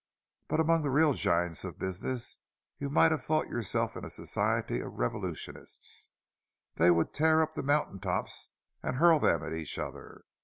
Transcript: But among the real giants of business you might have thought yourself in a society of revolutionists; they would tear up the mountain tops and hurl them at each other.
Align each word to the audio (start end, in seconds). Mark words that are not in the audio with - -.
But 0.47 0.59
among 0.59 0.81
the 0.81 0.89
real 0.89 1.13
giants 1.13 1.63
of 1.63 1.77
business 1.77 2.37
you 2.79 2.89
might 2.89 3.11
have 3.11 3.21
thought 3.23 3.47
yourself 3.49 3.95
in 3.95 4.03
a 4.03 4.09
society 4.09 4.79
of 4.79 4.93
revolutionists; 4.97 6.09
they 6.77 6.89
would 6.89 7.13
tear 7.13 7.43
up 7.43 7.53
the 7.53 7.61
mountain 7.61 7.99
tops 7.99 8.49
and 8.81 8.95
hurl 8.95 9.19
them 9.19 9.43
at 9.43 9.53
each 9.53 9.77
other. 9.77 10.23